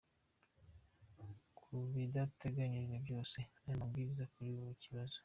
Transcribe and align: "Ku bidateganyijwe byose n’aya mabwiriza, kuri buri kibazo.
"Ku 1.57 1.69
bidateganyijwe 1.93 2.95
byose 3.05 3.37
n’aya 3.61 3.81
mabwiriza, 3.81 4.23
kuri 4.33 4.49
buri 4.57 4.75
kibazo. 4.83 5.17